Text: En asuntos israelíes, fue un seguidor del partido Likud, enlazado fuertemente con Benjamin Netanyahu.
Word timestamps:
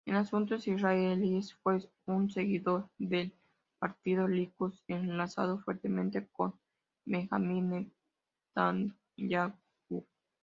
En 0.07 0.15
asuntos 0.15 0.67
israelíes, 0.67 1.53
fue 1.61 1.77
un 2.07 2.31
seguidor 2.31 2.89
del 2.97 3.35
partido 3.77 4.27
Likud, 4.27 4.73
enlazado 4.87 5.59
fuertemente 5.59 6.27
con 6.31 6.55
Benjamin 7.05 7.91
Netanyahu. 8.55 9.53